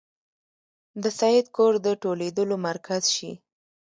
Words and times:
د 1.03 1.03
سید 1.19 1.45
کور 1.55 1.73
د 1.85 1.87
ټولېدلو 2.03 2.55
مرکز 2.67 3.03
شي. 3.15 3.31